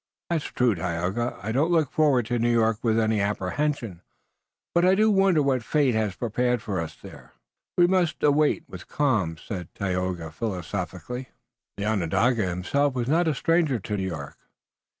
"That's 0.31 0.45
true, 0.45 0.73
Tayoga. 0.73 1.37
I 1.43 1.51
don't 1.51 1.69
look 1.69 1.91
forward 1.91 2.25
to 2.25 2.39
New 2.39 2.49
York 2.51 2.79
with 2.83 2.99
any 2.99 3.21
apprehension, 3.21 4.01
but 4.73 4.83
I 4.83 4.95
do 4.95 5.11
wonder 5.11 5.43
what 5.43 5.61
fate 5.61 5.93
has 5.93 6.15
prepared 6.15 6.59
for 6.59 6.79
us 6.81 6.95
there." 6.95 7.33
"We 7.77 7.85
must 7.85 8.23
await 8.23 8.63
it 8.63 8.69
with 8.69 8.87
calm," 8.87 9.37
said 9.37 9.67
Tayoga 9.75 10.31
philosophically. 10.31 11.29
The 11.77 11.85
Onondaga 11.85 12.47
himself 12.49 12.95
was 12.95 13.07
not 13.07 13.27
a 13.27 13.35
stranger 13.35 13.77
to 13.77 13.95
New 13.95 14.07
York. 14.07 14.39